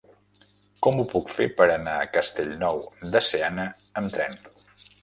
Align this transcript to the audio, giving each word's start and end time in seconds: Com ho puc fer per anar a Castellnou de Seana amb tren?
Com 0.87 0.97
ho 1.01 1.05
puc 1.11 1.29
fer 1.33 1.47
per 1.61 1.67
anar 1.75 1.95
a 1.99 2.09
Castellnou 2.17 2.83
de 3.13 3.23
Seana 3.31 3.71
amb 4.05 4.15
tren? 4.19 4.43